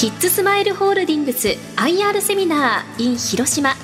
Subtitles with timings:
[0.00, 3.74] キッズスマイルホールディングス IR セミナー in 広島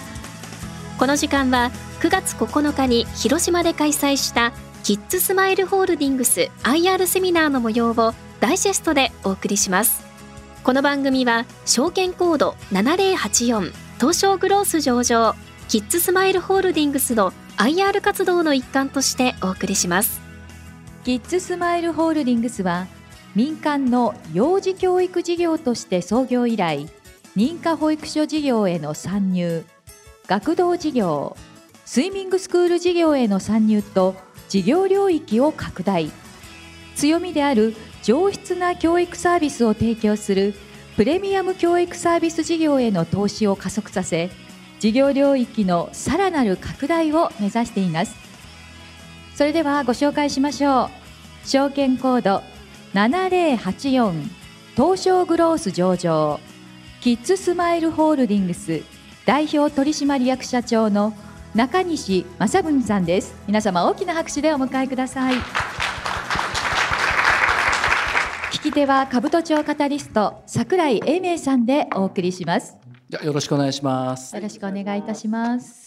[0.98, 10.06] この時間は9月9日に広島で開催したキッズスマイルホールディングス IR セミナーの模様をダイジェストでお送りします。
[10.64, 15.34] この番組は証券コード7084東証グロース上場
[15.68, 20.22] キッズスマイルホールディングスの IR 活動の一環としてお送りします。
[21.04, 22.86] キッズスマイルホールディングスは
[23.36, 26.88] 民間の幼児教育事業として創業以来
[27.36, 29.66] 認可保育所事業への参入
[30.26, 31.36] 学童事業
[31.84, 34.16] スイミングスクール事業への参入と
[34.48, 36.10] 事業領域を拡大。
[36.94, 40.54] 強みである上質な教育サービスを提供する
[40.96, 44.30] プレミアム教育サービス事業への投資を加速させ
[44.80, 48.16] 事業領域のさらなる拡大を目指しています。
[49.34, 50.84] それではご紹介しましょ
[51.44, 51.46] う。
[51.46, 52.55] 証券コード
[52.96, 54.26] 7084
[54.74, 56.40] 東証グロース上場。
[57.02, 58.80] キッズスマイルホールディングス
[59.26, 61.12] 代表取締役社長の
[61.54, 63.36] 中西正文さんです。
[63.46, 65.34] 皆様大きな拍手でお迎えください。
[68.52, 72.78] 聞き手は兜町カタリスト櫻井英明さんでお送りします。
[73.10, 74.34] よろしくお願いします。
[74.34, 75.85] よろしくお願いいたします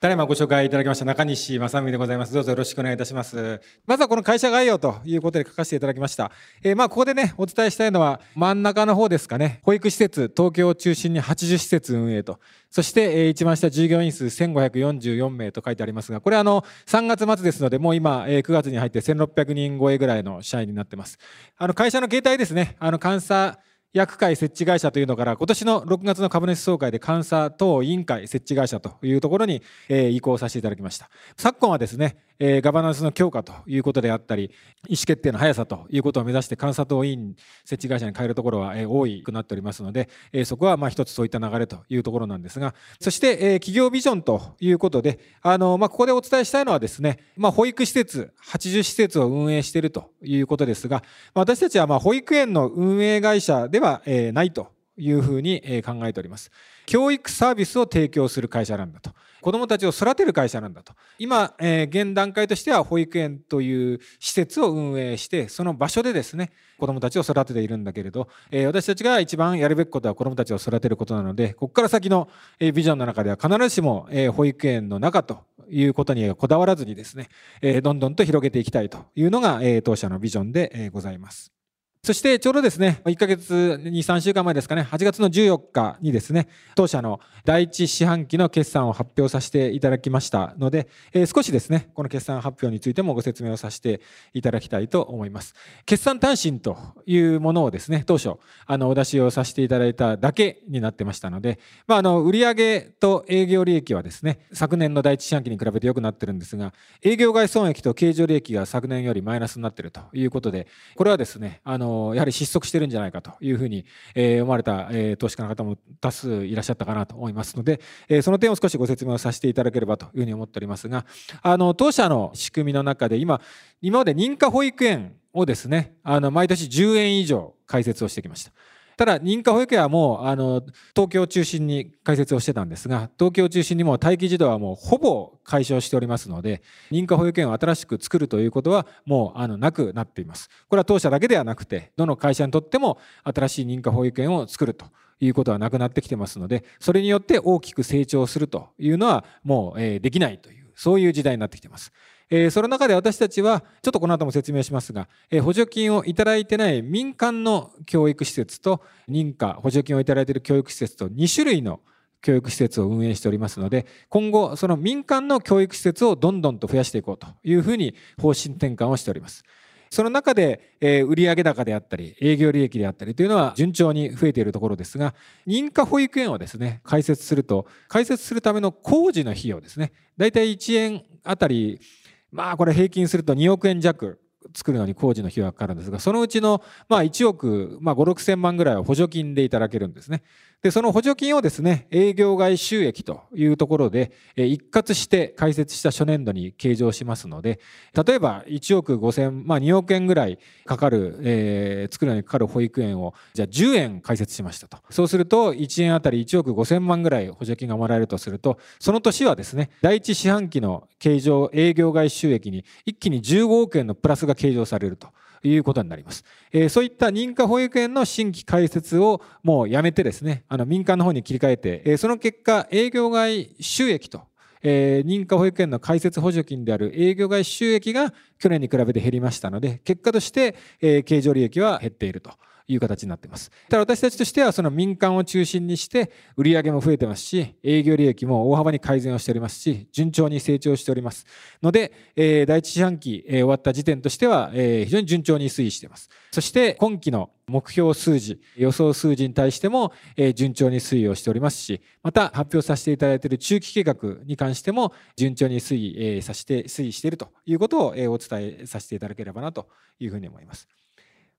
[0.00, 2.32] ただいまご紹介いただきました中西正美でございます。
[2.32, 3.60] どうぞよろしくお願いいたします。
[3.84, 6.30] まずはこの会社概要ということで書かせていただきました。
[6.62, 9.58] えー、まあここでね、お伝えしたいのは真ん中の方ですかね。
[9.64, 12.38] 保育施設、東京を中心に80施設運営と。
[12.70, 21.18] そして、えー、一番下従業員数1544名と書いてありますが、これあの3月末ですので、もう今、えー、9月に入って1600人超えぐらいの社員になってます。
[21.56, 22.76] あの会社の形態ですね。
[22.78, 23.58] あの監査
[23.92, 31.08] 薬会設置会社というのから今年の6月の株主総会で監査等委員会設置会社というところに、えー、移行させていただきました。
[31.36, 34.52] 昨今はですねえー、ガバナンスの強化ということであったり
[34.86, 51.02] 意思決定の速さということを目指して監査等委員設置会社に変えるところは、えー、多くなっておりますので、えー、そこはまあ一つそういった流れというところなんですがそして、えー、企業ビジョンということであの、まあ、ここでお伝えしたいのはですね、まあ、保育施設80施設を運営しているということですが
[51.34, 54.02] 私たちはまあ保育園の運営会社ででは、
[54.32, 56.50] ないというふうに考えております。
[56.84, 59.12] 教育サービスを提供する会社なんだと。
[59.40, 60.94] 子どもたちを育てる会社なんだと。
[61.16, 72.28] 今、え、現段階としては保育園という施設を運営して、その場所でですね、子どもたちを育てているんだけれど、え、私たちが一番やるべきことは子どもたちを育てることなので、ここから先の、
[72.58, 77.28] え、ビジョンの中では必ずしも、え、保育園の中ということにこだわらずにですね、
[77.62, 81.57] え、どんどんと広げていきたいというのが、え、当社のビジョンで、え、ございます。
[82.02, 94.00] そしてちょうどですね、1ヶ月に3週間前ですかね、8月の14日にですね、当社の第一四半期の決算を発表させていただきましたので、えー、少しですね、この決算発表についてもご説明をさせて
[94.32, 95.54] いただきたいと思います。
[95.84, 98.36] 決算単身というものをですね、当初、
[98.66, 106.72] あの、お出しをさせていただいただけになってましたので、まあ、あの、売上と営業利益はですね、昨年の第一四半期に比べて良くなってるんですが、
[107.02, 113.84] 営業外損益と経常利益が昨年よりマイナスになっているということで、これはですね、あの、やはり失速してるんじゃないかというふうに、
[114.14, 121.04] え思われた、え投資家の方も多数いらっしゃったかなと思いますので、えその点を少しご説明をさせていただければというふうに思っておりますが、
[121.42, 123.40] あの、当社の仕組みの中で今、
[123.80, 128.52] 今まで認可保育園をですね、あの、毎年10円以上開設をしてきました。
[128.98, 130.60] ただ認可保育園はもうあの
[130.92, 140.50] 東京を中心に開設をしてたんですが東京を中心にも待機児童はもうほぼ解消しておりますので認可保育園を新しく作るということはもうあのなくなっています。
[140.68, 144.86] これは当社だけではなくてどの会社にとっても新しい認可保育園を作ると
[145.20, 151.92] いうことはなくなってきてますのでそれによって大きく成長するというのはもうえできないというそういう時代になってきてます。
[152.30, 161.80] えその中で私たちは、ちょっとこの後も説明しますが、え補助金をいただいてない民間の教育施設と認可、補助金をいただいている教育施設と2種類の
[162.20, 169.44] 教育施設を運営しておりますので、今後、その民間の教育施設をどんどんと増やしていこうというふうに方針転換をしております。
[169.90, 175.14] その中で、え売上高であったり、営業利益であったりというのは順調に増えているところですが、
[175.46, 181.80] 認可保育園をですね、開設すると、開設するための工事の費用ですね、大体1円あたり
[182.30, 184.20] まあこれ平均すると2億円弱。
[184.54, 190.22] 作るのに工事の費用がかかるんですが、そのうちのまあ1億、まあ、5、6千万ぐらいは補助金でいただけるんですね。
[190.62, 197.60] で、その補助金をですね、営業外収益というところで、一括して開設した初年度に計上しますので、
[197.94, 204.78] 例えば1億5千、まあ2億円ぐらいかかる、えー、作るのにかかる保育園を、じゃあ10円開設しましたと。
[204.90, 215.08] そうすると、1円あたり1億5千万ぐらい補助金がもらえるとすると、その年はですね、第一四半期の計上、営業外収益に一気に15億円のプラスが計上されると。
[215.44, 216.24] いうことになります。
[216.50, 224.22] え、そういった認可保育園の新規開設をもうやめてですね、あの民間の方に切り替えて、え、その結果、営業外収益と
[224.62, 232.32] えー、認可保育園の開設補助金である営業外収益が去年に比べて減りましたので、結果として、えー、経常利益は減っていると。
[232.68, 233.50] いう形になっています。
[233.68, 241.26] ただ私たちとしてはその民間を中心にして売り上げも増えてますし、営業利益も大幅に改善をしておりますし、順調に成長しております。
[241.62, 246.10] ので、えー、第一四半期、えー、終わった時点としては、えー、非常に順調に推移しています。
[246.30, 259.68] そして今期の目標数字、予想数字に対しても、え、順調に推移をしておりますし、また発表させていただいている中期計画に関しても順調に推移、え、させて、推移しているということを、え、お伝えさせていただければなと
[259.98, 260.68] いうふうに思います。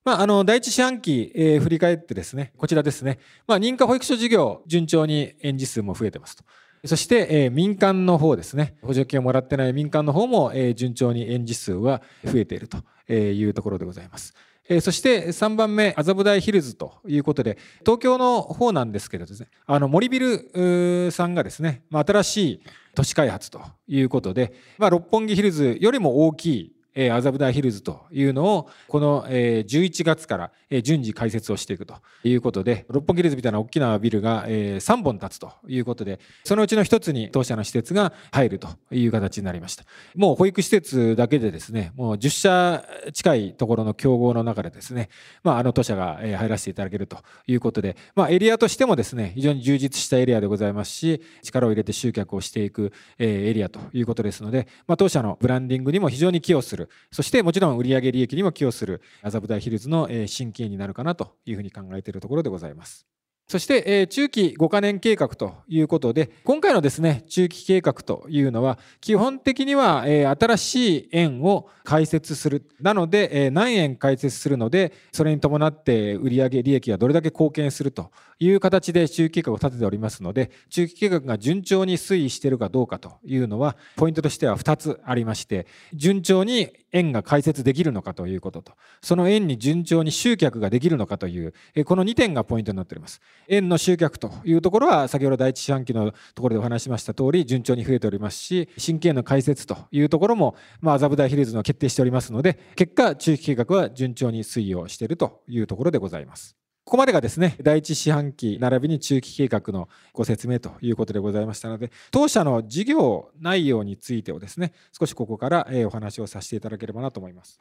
[0.05, 3.19] まあ、あの、第一四半期、えー、振り返ってですね、こちらですね。
[3.47, 6.43] まあ、認可保育所事業、順調に園児数も増えてますと。
[6.85, 8.77] そして、えー、民間の方ですね。
[8.81, 12.77] 補助金をもらってない民間の方も、えー、順調に園児数は増えていると
[13.13, 14.33] いうところでございます。
[14.69, 22.61] え、そして3番目、麻布台ヒルズということで、東京の方なんですけれどですね、あの、森ビルさんがですね、ま、新しい
[22.93, 26.75] 都市開発ということで、まあ、六本木ヒルズよりも大きい
[27.11, 30.51] 麻布台ヒルズというのを、この、11月から、
[30.83, 39.83] 順次開設をしていくということで、六本木ヒルズみたいな大きなビルが、3本立つということで、そのうちの一つに当社の施設が入るという形になりました。
[40.15, 45.09] もう保育施設だけでですね、もう10社近いところの競合の中でですね、
[45.43, 47.17] まあ、あの当社が入らせていただけると
[47.47, 63.18] いうことで、まあ、エリアとしてもですね、非常に充実したエリアでございますし、力を入れて集客をしていくエリアということですので、まあ、当社のブランディングにも非常に寄与する、そしてもちろん売上利益にも寄与する麻布台ヒルズの新規になるかなというふうに考えているところでございます。
[63.49, 72.69] そして、え中期5カ年計画ということで、今回のですね、中期計画というのは、基本的には、え新しい円を開設する。
[72.79, 85.65] なので、え何円開設するので、それに伴って売上利益がどれだけ貢献するという形で中期計画を立てておりますので、中期計画が順調に推移しているかどうかというのは、ポイントとしては2つありまして、
[85.95, 91.53] 順調に円が開設できるのかということと、その円に順調に集客ができるのかという、
[91.85, 93.19] この2点がポイントになっております。
[93.47, 106.59] 円の集客というところは先ほど第一四半期のところでお話しました通り順調に増えておりますし新規園の開設というところも麻布台ヒルズの決定しておりますので結果中期計画は順調に推移をしているというところでございます。
[106.89, 117.59] ここまでがですね、第一四半期並びに中期計画のご説明ということでございましたので、当社の事業内容についてをですね、少しここからお話をさせていただければなと思います。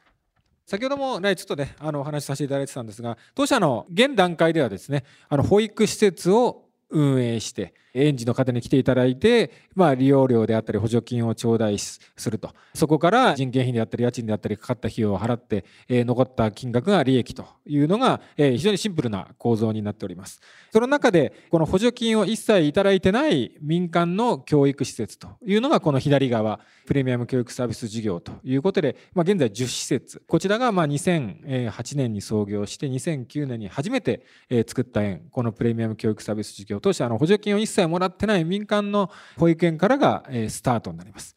[0.69, 12.53] 先ほども、ね、ちょっとね、あのお話しさせていただいてたんですが、当社の現段階ではですね、あの保育施設を運営して、園児の方に来ていただいて、まあ、利用料であったり補助金を頂戴すると。
[12.73, 20.41] そこから人件費であったり家賃であったりかかった費用を払って、えー、残った金額が利益というのが、えー、非常にシンプルな構造になっております。
[20.71, 30.21] その中で、この補助金を一切いただいてない民間の教育施設というのがこの左側、プレミアム教育サービス事業ということで、まあ、現在10施設。
[30.27, 34.25] こちらがまあ2008年に創業して2009年に初めて
[34.67, 41.35] 作った園、このプレミアム教育サービス事業としてあの補助金を一切もらってない民間の保育園からがスタートになります。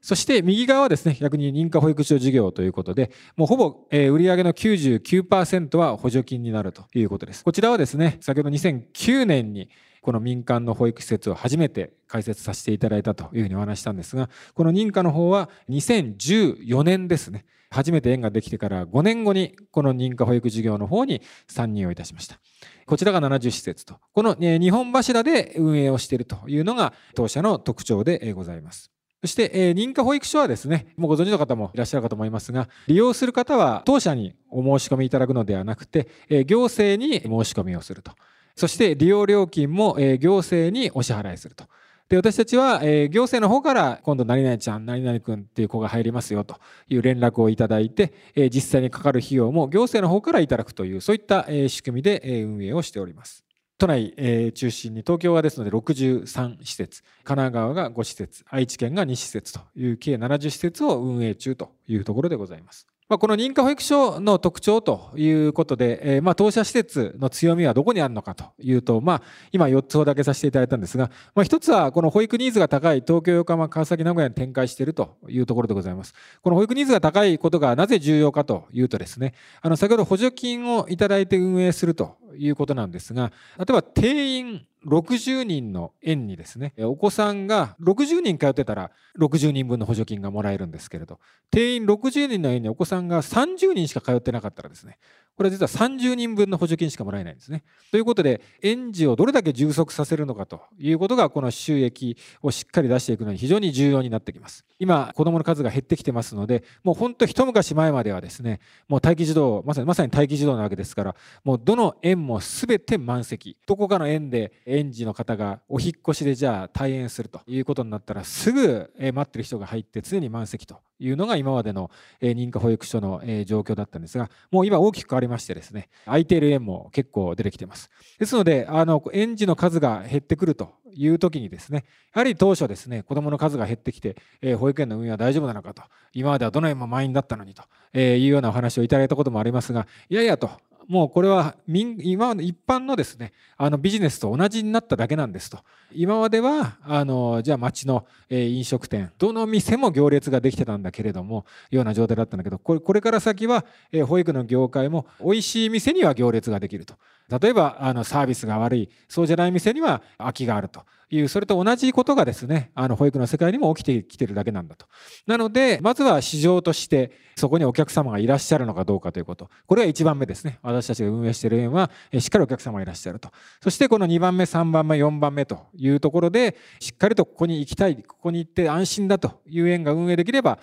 [0.00, 7.42] そして右側はですね、逆に認可保育所事業ということで、もうほぼ売上の99%は補助金になるということです。
[7.42, 9.70] こちらはですね、先ほど2009年に
[10.04, 17.46] この民間の保育施設を初めて開設させていただいたというふうにお話したんですが、この認可の方は2014年ですね。
[17.70, 22.38] 初めて園ができてから5年後にこの認可保育事業の方に参入をいたしました。
[22.84, 23.94] こちらが70施設と。
[24.12, 28.90] この2本柱で運営をしているというのが当社の特徴でございます。
[29.22, 38.12] そして、え、認可保育所はですね、もうご存知の方もいらっしゃるかと思いますが、利用する方は当社にお申し込みいただくのではなくて、え、行政に申し込みをすると。
[38.56, 41.64] そして利用料金も、行政にお支払いすると。
[42.08, 46.56] で、私たちは、え、行政の方から今度何々ちゃん、何々くんっていう子が入りますよと
[46.88, 53.44] いう連絡をいただいて、え、実際にかかる費用も行政の方からいただくという、そういった、え、仕組みで、え、運営をしております。
[53.78, 62.86] 都内、え、中心に東京はですので63施設神奈川が5施設愛知県が2施設という計70施設を運営中というところでございます。
[63.06, 76.14] まあ、この認可保育所の特徴ということで、えー、まあ当社施設の強みはどこにあるのかというと、まあ、今4つほどだけさせていただいたんですが、まあ、1つはこの保育ニーズが高い東京、横浜、川崎、名古屋に展開しているというところでございます。
[76.40, 94.98] この保育ニーズが高いことがなぜ重要かというとですね、あの先ほど補助金をいただいて運営するということなんですが、例えば定員60人の園にですね、お子さんが60人通ってたら60人分の補助金がもらえるんですけれど、定員60人の園にお子さんが30人しか通ってなかったらですね、
[95.36, 97.64] これは実は30人分の補助金しかもらえないんですね。
[97.90, 104.64] ということで、園児をどれだけ充足させるのかということが、この収益をしっかり出していくのに非常に重要になってきます。
[104.78, 113.56] 今、子どもの数が減ってきてますので、もう本当一昔前まではですね、もう待機児童、まさにまさに待機児童なわけですから、もうどの園も全て満席。
[113.66, 127.90] どこかの園で園児の方がお引越しでじゃあ退園するということになったら、すぐ待ってる人が入って常に満席というのが今までの認可保育所の状況だったんですが、もう今大きく変わりましてですね、空いている園も結構出てきてます。
[128.18, 131.84] ですので、あの、園児の数が減ってくるという時にですね、
[132.14, 135.82] やはり当初ですね、子どもの数が減ってきて、えー、保育園の運営は大丈夫なのかと、
[136.12, 140.50] 今まではどの園も満員だったのにと、えー、いうようなお話をいただいたこともありますが、いやいやと、
[140.88, 145.58] もうこれは今一般のですねあのビジネスと同じになっただけなんですと。
[145.92, 156.94] 今まではあのじゃあ町の、え飲食店どの店も行列ができてたんだけれどもような状態だったんだけどこれこれから先は、え保育の業界も美味しい店には行列ができると。
[157.28, 160.84] 例えばあのサービスが悪いそうじゃない店には空きがあると。
[161.10, 164.86] いうそれと同じことがですねあの保育の世界にも起きてきてるだけなんだと。
[165.26, 169.48] なのでまずは市場としてそこにお客様がいらっしゃるのかどうかということ。
[169.66, 170.58] これが1番目ですね。
[170.62, 173.30] 私たちが運営している園はしっかりお客様がいらっしゃると。
[173.62, 180.58] そしてこの2番目3番目4番目というところでしっかりとここに行きたいここに行って安心だという園が運営できれば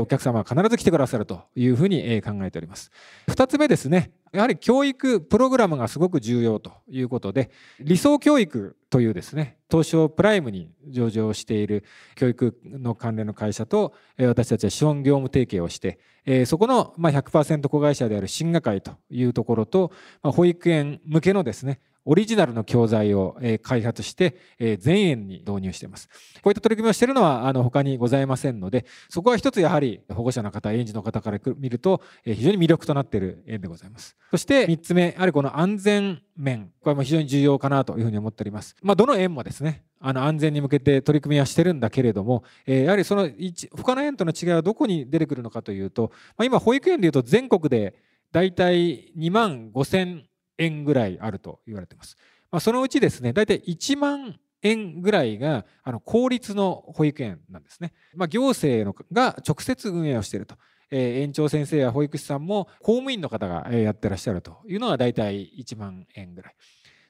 [0.00, 2.90] お客様は必ず来てくださるというふうに考えております。
[3.28, 4.10] 2つ目ですね。
[4.34, 11.84] やはり教育プログラムがすごく重要ということで理想教育というですね東証プライムに上場している
[12.16, 16.00] 教育の関連の会社と私たちは資本業務提携をして
[16.46, 24.36] そこの100%子会社である進学会というところと保育園向けのですねオリジナルの教材を開発して
[24.78, 26.08] 全園に導入しています。
[26.42, 34.16] こういった取り組みをしているのはあの他にございませんので、そこは一つやはり保護者の方、園児の方から見ると非常に魅力となっている園でございます。
[34.30, 38.76] そして3つ目、やはりこの安全面、これも非常に重要かなというふうに思っております。
[38.82, 43.30] まあ、どの園もですね、あの安全に向けて取り組みはしてるんだけれども、やはりその
[43.76, 47.94] 他の園との違いはどこに出てくるのかというと、まあ、今保育園でいうと全国で
[48.30, 50.24] 大体2万5千
[50.58, 52.16] 円ぐらいあると言われています。
[52.50, 57.92] まあ、そのうちですね、大体1万円ぐらいがあの公立の保育園なんですね。
[58.14, 60.56] まあ、行政のが直接運営をしていると。
[60.90, 66.54] えー、園長先生や保育士さんも公務員の方がやってらっしゃるというのが大体1万円ぐらい。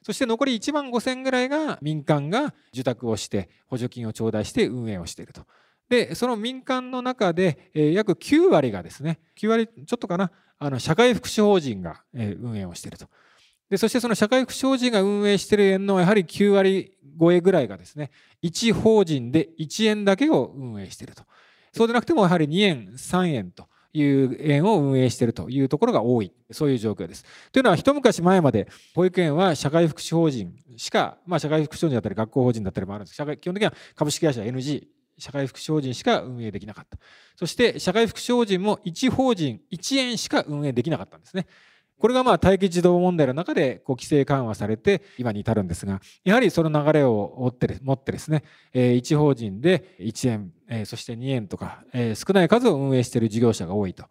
[0.01, 5.45] そして残り1万5000ぐらいが民間が受託をして補助金を頂戴して運営をしていると。
[5.89, 13.07] で、その民間の中で、えー、約9割がですね、9割ちょっとかな、あの社会福祉法人が、運営をしていると。
[13.69, 18.11] でそしてその社会福祉法人が運営している園のやはり9割超えぐらいがですね
[18.43, 21.23] 1法人で1円だけを運営していると
[21.73, 27.25] そうでなくてもやはり2円3円という園を運営しているというところが多いそういう状況です。
[27.51, 34.83] というのは一昔前まで保育園は社会福祉法人しか、まあ、社会福祉法人だったり学校法人だったりもあるんです社会基本的には株式会社 NG
[35.17, 36.97] 社会福祉法人しか運営できなかった。
[37.37, 41.47] そして社会福祉法人も1法人1円しか運営できなかったんですね。
[41.99, 51.83] これがまあ待機児童問題の中でこう規制緩和されて今に至るんですが、やはりその流れを追って持ってですね、1法人で1円、そして2円とか
[52.15, 54.05] 少ない数を運営している事業者が多いと。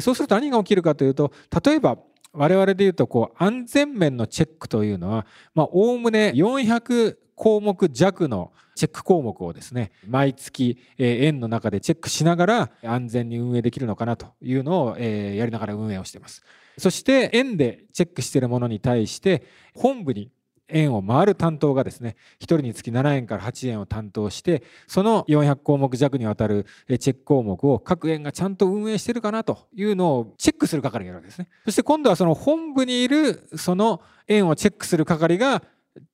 [0.00, 1.32] そうすると何が起きるかというと、
[1.64, 1.98] 例えば
[2.32, 16.42] 我々で言うとこう安全面のチェックというのは、おおむね400項目弱のチェック項目をですね、毎月、園の中でチェックしながら安全に運営できるのかなというのを、やりながら運営をしています。
[16.78, 19.42] そして園でチェックしているものに対して
[19.74, 20.30] 本部に
[20.68, 26.66] 園を回る担当がですね1人につき7円から8円を担当してその400項目弱にわたる
[26.98, 35.62] チェック項目を各園がちゃんと運営してるかなというのをチェックする係がいるわけですねそして今度はその本部にいるその園をチェックする係が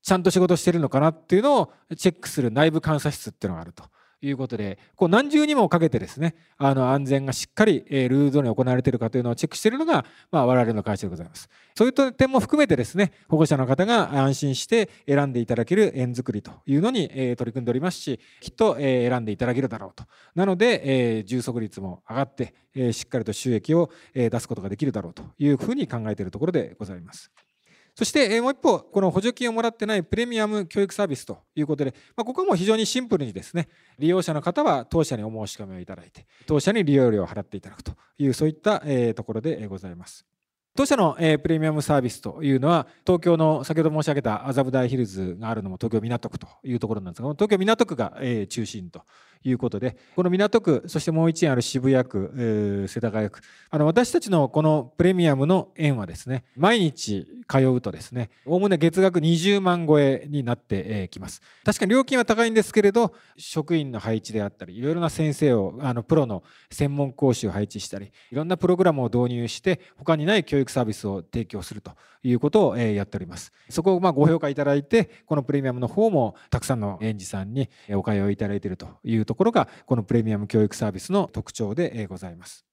[0.02, 3.84] ちゃんと仕事してるのかなっていうのをチェックする内部監査室っていうのがあると。
[4.20, 11.48] いうことで、こう何重にもかけてですね、あの安全がしっかり、えルール通りに行われているかというのをチェックしているのが、まあ、我々の会社でございます。
[11.76, 20.04] そういった点も含めてですね、保護者の方が安心して選んでいただける園作りというのに、え取り組んでおりますし、きっと、え選んでいただけるだろうと。
[20.34, 27.30] なので、え充足率も上がって、えしっかりと収益を、え出すことができるだろうというふうに考えているところでございます。
[27.98, 33.66] そして、えもう一方、この補助金をもらってないプレミアム教育サービスということで、まあ、ここも非常にシンプルにですね、
[33.98, 40.24] 利用者の方は当社にお申し込みをいただいて、当社に利用料を払っていただくという、そういったえところでございます。
[40.76, 49.02] 当社の、え、プレミアムサービスというのは東京の先ほど申し上げた麻布台ヒルズがあるのも東京港区というところなんですが東京港区が、え、中心と
[49.45, 53.40] いうことでこの港区そしてもう一円ある渋谷区、えー、世田谷区。
[53.71, 61.40] あの私たちのこのプレミアムの円はですね毎日通うとですねおおむね月額20万超えになってきます。
[61.64, 71.92] 確かに料金は高いんですけれど職員の配置であったりいろいろな先生をあのプロの専門講師を配置したりいろんなプログラムを導入して他にない教育サービスを提供すると
[72.23, 73.52] いうことをやっております。
[73.71, 82.64] そこをまご評価いただいてこのプレミアムの方もたくさんの園児さんにお通いいただいているというところがこのプレミアム教育サービスの特徴でございます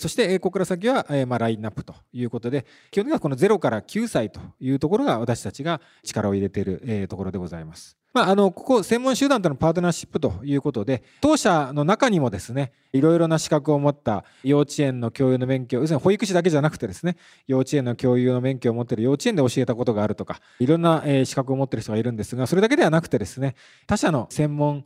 [0.00, 7.96] そして、ここから先は、まあ、ラインナップということで、基本的にはこの0から9歳というところが私たちが力を入れているところでございます。
[8.16, 23.54] まあ、あのここ専門集団とのパートナーシップということで当社の中にもですねいろいろな資格を持った幼稚園の教諭の免許要するに保育士だけじゃなくてですね幼稚園の教諭の免許を持っている幼稚園で教えたことがあるとかいろんな資格を持っている人がいるんですがそれだけではなくてですね
[23.86, 24.84] 他社の専門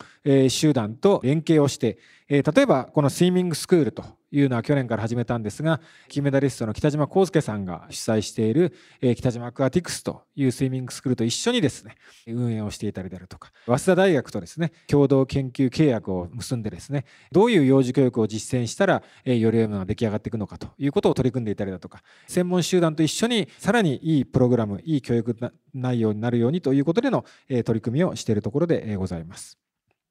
[0.49, 1.99] 集団と連携をして
[2.31, 8.73] 例えばこのスイミングスクールというのは去年から始めたんですが金メダリストの北島康介さんが主催している
[9.17, 11.97] 北島アクアティクスというスイミングスクールと一緒にですね
[12.29, 25.37] 運営をしていたりであるとか早稲田大学とですね共同研究契約を結んでですねどういう幼児教育を実践したらより良いものが出来上がっていくのかということを取り組んでいたりだとか専門集団と一緒にさらにいいプログラムいい教育
[25.75, 29.70] 内容になるようにということでの取り組みをしているところでございます。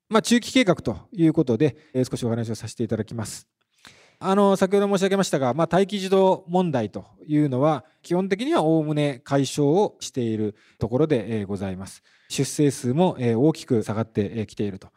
[0.10, 3.48] まあ、中期計画ということで、え少しお話をさせていただきます。
[4.18, 12.02] あの先ほど申し上げましたが、まあ、待機児童問題というのは基本的にはおおむね解消をしているところでございます。
[12.28, 14.90] 出生数も大きく下がってきていると。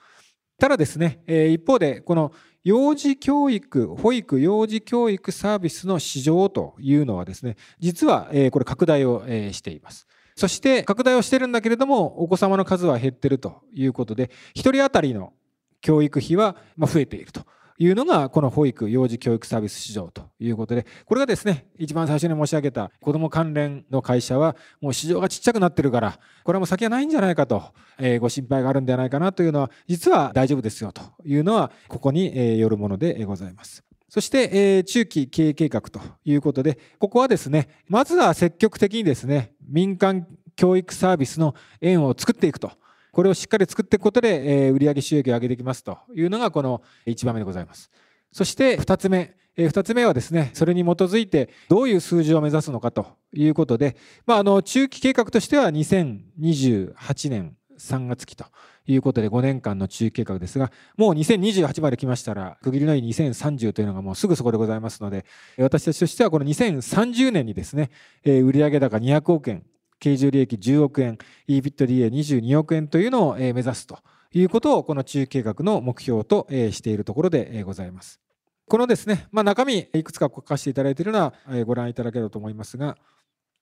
[0.59, 2.33] ただですね、一方でこの
[2.65, 10.07] 幼児教育、保育幼児教育サービスの市場というのはですね、実はこれ拡大をしています。
[10.37, 15.33] そして拡大をしてるんだけれども、お子様の数は減ってるということで、1人当たりの
[15.81, 17.43] 教育費は増えていると。
[17.79, 33.83] いうのがこの保育幼児教育サービス市場ということでこれがですね一番最初に申し上げた子ども関連の会社はもう市場がちっちゃくなってるからこれはもう先はないんじゃないかと、えご心配があるんではないかなというのは実は大丈夫ですよというのはここに、よるものでございます。
[34.13, 42.73] そして、えー、中期経営計画ということで、ここはですね、まずは積極的にですね、民間教育サービスの円を作っていくと。
[43.11, 47.91] これをしっかり作っていくことで、えー、売上収益を上げていきますというのがこの1番目でございます。
[48.31, 49.35] そして2つ目。
[49.57, 53.97] えー、2つ目はですね、それに基づいてどういう数字を目指すのかということで、
[54.27, 58.45] まあ、あの中期計画としては2028年3月期と
[58.87, 65.25] いうことで5年間の中期計画ですが、もう2028まで来ましたら、区切りのいい2030というのがもうすぐそこでございますので、
[65.59, 67.91] 私たちとしてはこの2030年にですね、
[68.25, 69.65] 売上高200億円、
[69.99, 71.19] 経常利益10億円、
[71.49, 73.99] EBITDA22 億円というのを目指すと
[74.33, 78.21] いうことを、この中期計画の目標としているところでございます。
[78.69, 81.35] このですね、まあ、中身、いくつか書かせていただいているのは
[81.67, 82.97] ご覧いただければと思いますが、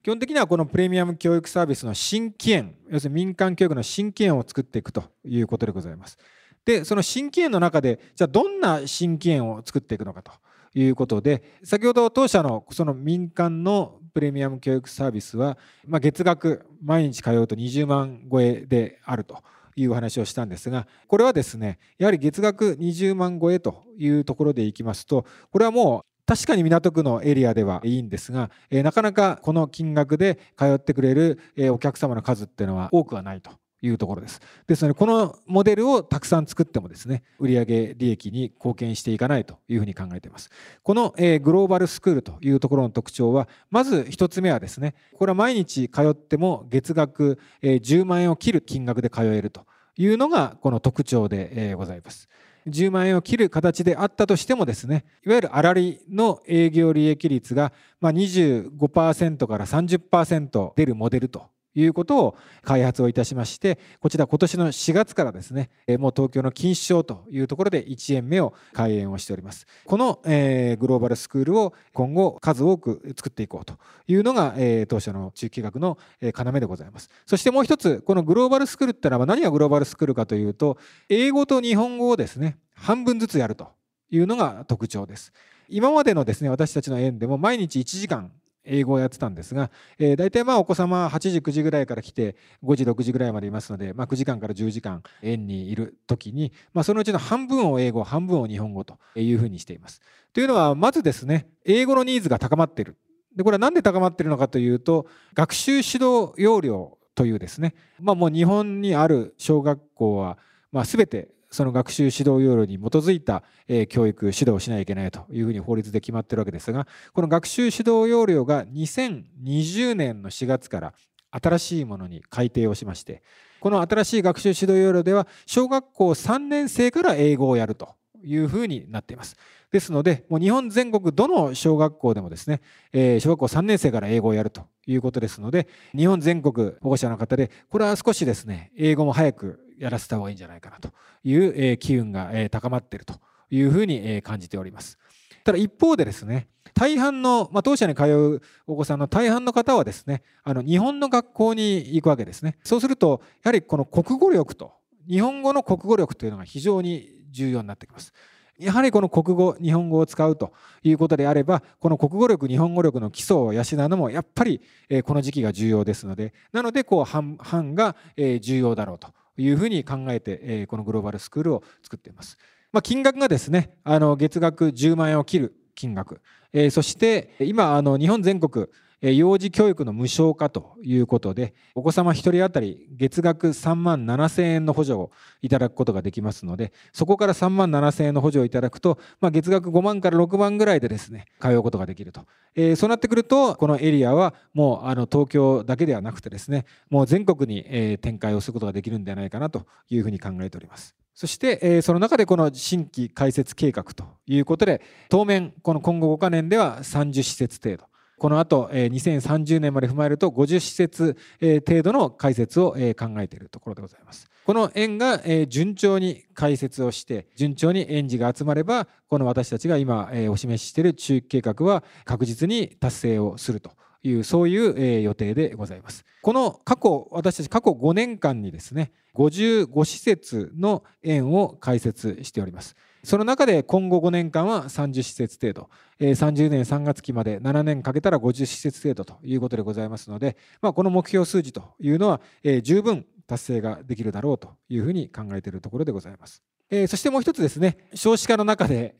[0.02, 6.16] 基本的にはこのプレミアム教育サービスの新規園、要するに民間教育の新規園を作っていくということでございます。
[6.64, 10.32] で、その新規園の中で、じゃあどんな新規園を作っていくのかと
[10.74, 19.42] いうことで、先ほど当社のその民間のプレミアム教育サービスは、まあ、月額毎日通うと20万超えであると。
[19.76, 33.50] いうお話をしたんですがこれはですねやはり月額20万超えというところでいきますとこれはもう確かに港区のエリアではいいんですが、えなかなかこの金額で通ってくれる、えお客様の数っていうのは多くはないと
[33.82, 34.40] いうところです。
[34.68, 40.50] ですので、このモデルをたくさん作ってもですね、売上利益に貢献していかないというふうに考えています。
[40.84, 49.66] この、えグローバルスクールというところの特徴は、まず1つ目はですね、これは毎日通っても月額、え10万円を切る金額で通えると
[49.96, 52.28] いうのがこの特徴で、えございます。
[52.68, 69.66] 10万円を切る形であったとしてもですねいわゆる粗利の営業利益率がま25%から30%出るモデルということを開発をいたしましてこちら今年の4月からですねもう東京の錦糸町というところで1円目を開園をしております。
[69.84, 73.74] この、えグローバルスクールを今後数多く作っていこうと
[74.06, 77.10] いうのが、え当社の中期学の要でございます。
[77.26, 80.78] そしてもう一つこのグローバルスクールってのは何がグローバルスクールかというと
[81.08, 83.68] 英語と日本語をですね半分ずつやると
[84.10, 85.32] いうのが特徴です。
[85.68, 88.32] 今までのですね私たちの園でも毎日1時間
[88.64, 100.00] 英語をやってたんですが、えー、大体まあお子様8時9時ぐらいから来て5時6時ぐらいまでいますので、まあ、9時間から10時間園にいる時に、まあ、そのうちの半分を英語半分を日本語というふうにしています。
[100.32, 102.96] というのはまずですね英語のニーズが高まっている
[103.34, 110.38] でこれは何で高まっているのかというと学習指導要領というですね、まあ、もう日本にある小学校は、
[110.72, 113.42] まあ、全てその学習指導要領に基づいた、
[113.88, 120.94] 教育指導をしないといけないというふうに法律で決まってるわけですがこの学習指導要領が2020年の4月から
[121.30, 123.22] 新しいものに改定をしまして
[123.60, 129.36] この新しい学習指導要領では小学校3年生から英語をやるというふうになっています。
[129.70, 132.60] ですので、もう日本全国どの小学校でもですね、
[132.92, 140.90] えー、小学校3年生から英語をやるということですので、日本全国保護者の方で、これは少しですね、英語も早くやらせた方がいいんじゃないかなと
[141.24, 143.14] いう、え、機運が、え、高まっていると
[143.50, 144.98] いうふうに、え、感じております。
[145.42, 152.58] ただ一方でですね、大半の、まあ、当社に通うお子さんの大半の方はですね、あの日本の学校に行くわけですね。
[152.62, 154.72] そうすると、やはりこの国語力と、
[155.08, 158.12] 日本語の国語力というのが非常に重要になってきます。
[158.58, 164.60] やはりこの国語日本語を使うということであればこの国語力日本語力の基礎を養うのもやっぱり
[165.04, 167.96] この時期が重要ですのでなのでこう半々が
[168.42, 169.08] 重要だろうと
[169.42, 172.36] いうふうに考えてえこのグローバルスクールを作っています。
[172.72, 176.20] まあ、金額がですねあの月額10万円を切る金額、
[176.52, 178.66] えそして今あの日本全国
[179.02, 185.10] 幼児教育の無償化ということで、お子様1人当たり月額3万7千円の補助を
[185.40, 192.26] いただくことができますので、そこから3万7千円の補助をいただくと、まあ、月額5万から6万ぐらいでですね、通うことができると。
[192.54, 200.94] えー、そうなってくると、このエリアはもうあの東京だけではなくてですね、もう全国に、展開をすることができるんではないかなというふうに考えております。
[201.14, 207.89] そして、えその中でこの新規開設計画ということで、当面、この今後5か年では30施設程度、
[208.20, 212.78] この後、2030年まで踏まえると50施設程度の開設を考
[213.18, 214.28] えているところでございます。
[214.44, 223.70] この園が順調に開設をして、順調に園児が集まれば、この私たちが今お示ししている中期計画は確実に達成をすると
[224.02, 226.04] いう、そういう予定でございます。
[226.20, 232.76] この過去、私たち過去5年間にですね、55施設の園を開設しております。
[233.02, 242.20] その中で今後5年間は30施設程度、30年3月期まで7年かけたら50施設程度ということでございますので、まあ、この目標数字というのは
[242.62, 246.42] 十分達成ができるだろうというふうに考えているところでございます。
[246.88, 248.96] そしてもう一つですね、少子化の中で、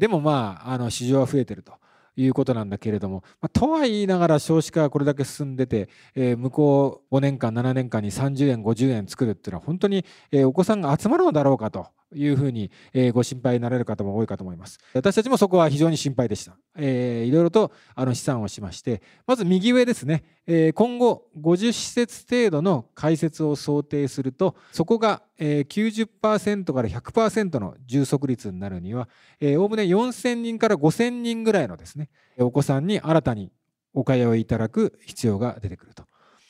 [0.00, 1.74] でもまあ、あの市場は増えていると。
[2.16, 14.78] いうことなんだけれども、まあ、とは言いながら少子化がこれだけ進んでて、えー、向こう5年間7年間に30円50円作るっていうのは本当に、えー、お子さんが集まるのだろうかというふうに、え、ご心配になられる方も多いかと思います。
[14.94, 16.56] 私たちもそこは非常に心配でした。
[16.76, 29.08] えー、いろいろとあの試算をしまして、まず右上ですね、え、今後50施設程度の開設を想定すると、そこが、90%から100%の充足率になるには、
[29.56, 33.50] おおむね4000人から5000人ぐらいのですね、お子さんに新たに
[33.94, 36.04] お通いいただく必要が出てくると。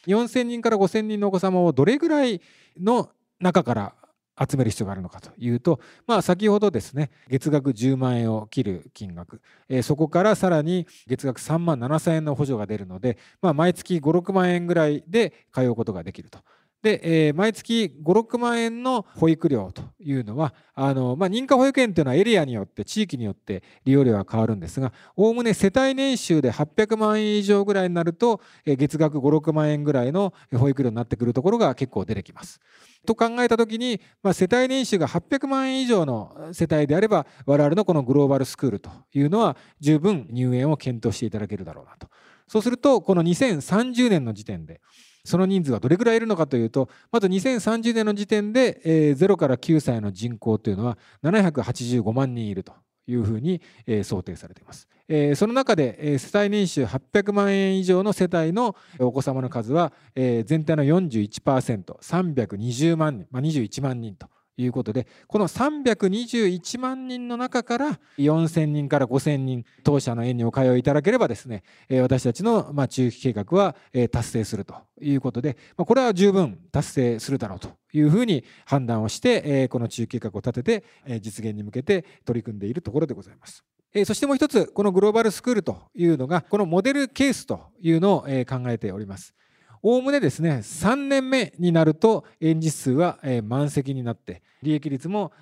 [0.07, 2.41] 4000人から5000人のお子様をどれぐらい
[2.79, 3.95] の中から
[4.39, 16.41] 集める必要があるのかというと、まあ、先ほどですね月額10万円を切る金額、えー、そこからさらに月額3万7千円の補助が出るので、まあ、毎月56万円ぐらいで通うことができると。
[16.83, 32.61] で、えー、毎月5、6万円の保育料というのは、あの、まあ、認可保育園というのはエリアによって、地域によって利用料は変わるんですが、おおむね世帯年収で800万円以上ぐらいになると、えー、月額5、6万円ぐらいの保育料になってくるところが結構出てきます。
[33.07, 42.09] と考えたときに、まあ、世帯年収が800万円以上の世帯であれば、我々のこのグローバルスクールというのは十分入園を検討していただけるだろうなと。
[42.47, 44.81] そうすると、この2030年の時点で、
[45.25, 52.73] その人数はどれぐらいいるのかというと、まず2030年の時点で、えー、0から9歳の人口というのは785万人いると
[53.07, 54.89] いうふうに、えー、想定されています。
[55.09, 64.29] えー、その中で、えー、世帯年収800万円以上の世帯のお子様の数は、えー、全体の 41%320 万人、まあ、21万人と
[64.63, 73.75] いうことでこの321万人の中から4000人から5000人当社の園にお通いいただければですね私たちの中期計画は
[74.11, 83.65] 達成するということでこれは十分達成するだろうというふうに判断をしてこの中期計画を立てて実現に向けて取り組んでいるところでございます。
[84.05, 88.29] そしてもう一つ、このグローバルスクールというのが、このモデルケースというのを考
[88.69, 89.35] えております。
[89.83, 95.33] おおむねですね3年目になると園児数は満席になって利益率も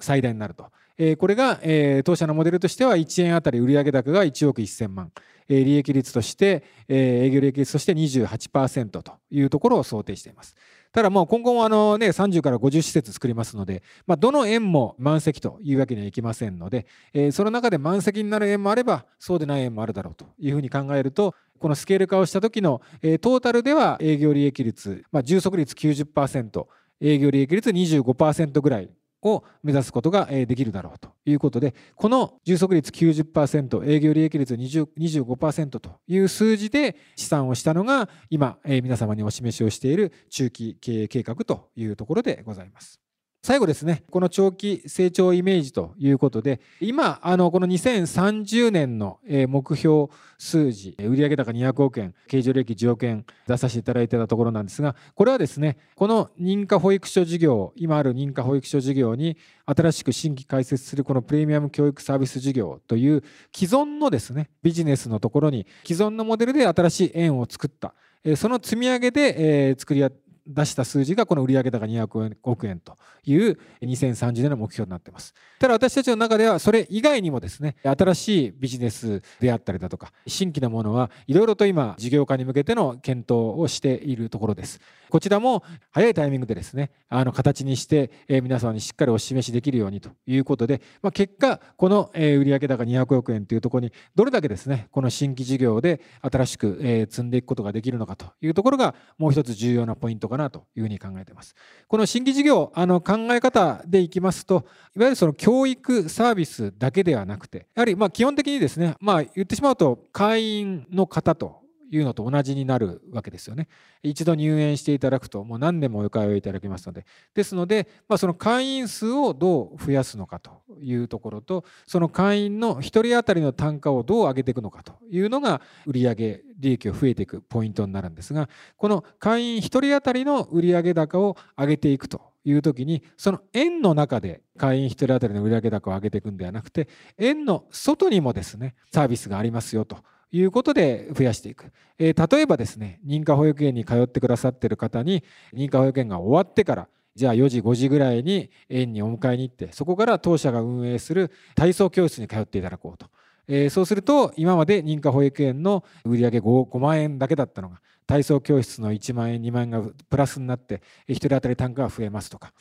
[0.00, 0.70] 最大になると。
[1.18, 1.60] これが
[2.04, 5.12] 当社のモデルとしては1円あたり売上高が1億1000万。
[5.48, 10.54] 利益率として営業利益率として28%というところを想定しています。
[10.92, 26.66] ただもう今後もあのね、30から50施設作りますので、まあ、どの園も満席というわけにはいきませんので、えー、その中で満席になる園もあれば、そうでない園もあるだろうというふうに考えると、このスケール化をした時の、えー、トータルでは営業利益率、まあ、充足率90%、
[27.00, 28.90] 営業利益率25%ぐらい
[29.22, 43.00] を目指すことができるだろうということで、この充足率90%、営業利益率25%という数字で試算をしたのが、今、皆様にお示しをしている中期経営計画というところでございます。
[43.48, 63.24] 最後ですね、この長期成長イメージということで、今、あのこの2030年の目標数字、売上高200億円、経常利益10億円出させていただいてたところなんですが、これはですね、この認可保育所事業、今ある認可保育所事業に新しく新規開設するこのプレミアム教育サービス事業という
[63.56, 67.94] 既存のですね、ビジネスのところに既存のモデルで新しい円を作った。
[68.36, 70.04] その積み上げで作り
[70.48, 75.34] 出した数字がこの売上高200億円という2030年の目標になっています。
[75.58, 84.80] ただ私たちの中ではそれ以外にもですね、新しいビジネスであったりだとか、新規なものはいろいろと今事業化に向けての検討をしているところです。
[85.10, 101.54] こちらも早いタイミングでですね、あの形にして、え皆様にしっかりお示しできるようにということで、まあ、結果、この、え売上高200億円というところにどれだけですね、この新規事業で新しく、え積んでいくことができるのかというところがもう一つ重要なポイントかななというふうに考えています。
[101.86, 104.64] この新規事業、あの考え方でいきますと、
[104.96, 113.68] いわゆるその教育サービスだけではなくて、やはりま基本的にですね、まあ言ってしまうと会員の方というのと同じになるわけですよね。
[114.02, 117.06] 一度入園していただくと、もう何年もお通いいただけますので。
[117.34, 139.98] ですので、まあ、その会員数をどう増やすのかというところと、その会員の1人当たりの単価をどう上げていくのかというのが、売上利益を増えていくポイントになるんですが、この会員1人当たりの売上高を上げていくという時にその円の中で会員1人当たりの売上高を上げていくんではなくて円の外にもですねサービスがありますよと
[140.30, 141.72] いうことで増やしていく。
[141.98, 153.06] えー、例えばですね、認可保育園に通ってくださっている方に、認可保育園が終わってから、じゃあ4時、5時ぐらいに園にお迎えに行って、そこから当社が運営する体操教室に通っていただこうと。
[153.48, 162.52] えー、そうすると、今まで認可保育園の売上 5, 5万円だけだったのが、体操教室の1万円、2万円がプラスになって、1人当たり単価が増えますとか。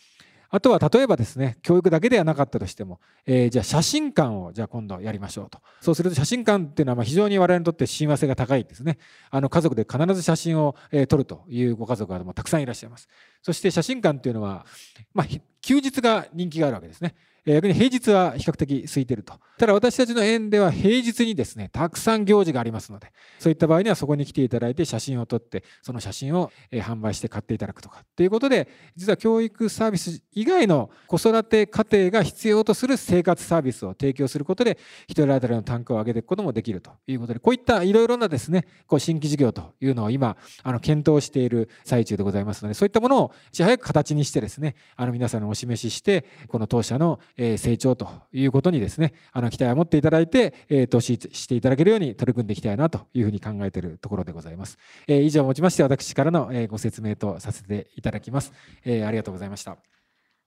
[0.49, 5.60] あとは例えばですね、教育だけではなかったとしても、えー、じゃあ写真館をじゃあ今度やりましょうと。
[5.81, 8.97] そうすると写真館っていうのはま非常に我々にとって親和性が高いですね。
[9.29, 13.10] あの家族で必ず写真を、え、撮るというご家族がもたくさんいらっしゃいます。
[13.41, 14.65] そして写真館っていうのは、
[15.13, 15.27] まあ、
[15.62, 17.15] 休日が人気があるわけですね。
[17.53, 19.33] 逆に平日は比較的空いてると。
[19.57, 54.78] ただ私たちの園では平日にですね、たくさん行事がありますので、そういった場合にはそこに来ていただいて写真を撮って、その写真を販売して買っていただくとかっていうことで、実は教育サービス以外の子育て家庭が必要とする生活サービスを提供することで、一人当たりの単価を上げていくこともできるということで、こういったいろいろなですね、こう新規事業というのを今、あの検討している最中でございますので、そういったものをいち早く形にしてですね、あの皆さんにお示しして、この当社の成長ということにですね、あの期待を持っていただいて、え、投資していただけるように取り組んでいきたいなというふうに考えているところでございます。
[55.08, 58.52] え、以上をもちまして私からのご説明とさせていただきます。
[58.84, 59.78] え、ありがとうございました。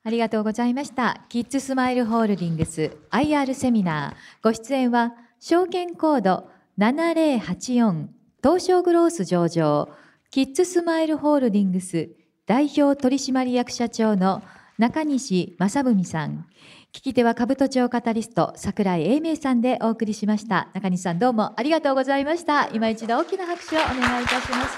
[0.02, 1.24] ありがとうございました。
[1.28, 4.42] キッズスマイルホールディングス IR セミナー。
[4.42, 8.06] ご出演は、証券コード7084
[8.42, 9.90] 東証グロース上場
[10.30, 12.10] キッズスマイルホールディングス
[12.46, 14.42] 代表取締役社長の
[14.78, 16.46] 中西正文さん。
[16.92, 20.70] 聞き手は兜町カタリスト桜井英明さんでお送りしました。
[20.74, 22.68] 中西さんどうもありがとうございました。
[22.72, 24.76] 今一度大きな拍手をお願いいたします。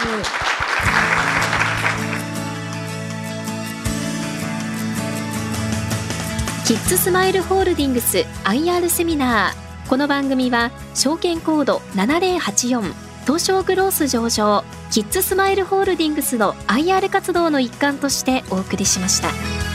[6.66, 12.92] キッズスマイルホールディングス IR セミナーこの番組は証券コード7084
[13.26, 19.71] 東証グロース上場キッズスマイルホールディングスの IR 活動の一環としてお送りしました。